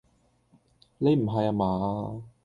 [0.97, 2.23] 你唔係呀嘛？